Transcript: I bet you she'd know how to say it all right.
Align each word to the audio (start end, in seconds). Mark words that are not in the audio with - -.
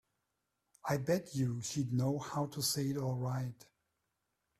I 0.83 0.97
bet 0.97 1.35
you 1.35 1.61
she'd 1.61 1.93
know 1.93 2.17
how 2.17 2.47
to 2.47 2.61
say 2.63 2.85
it 2.89 2.97
all 2.97 3.17
right. 3.17 3.67